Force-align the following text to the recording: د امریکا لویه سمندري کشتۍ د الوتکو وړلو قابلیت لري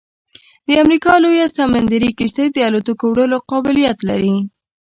د 0.67 0.69
امریکا 0.83 1.13
لویه 1.23 1.47
سمندري 1.57 2.09
کشتۍ 2.19 2.47
د 2.51 2.57
الوتکو 2.67 3.05
وړلو 3.09 3.37
قابلیت 3.51 3.97
لري 4.09 4.35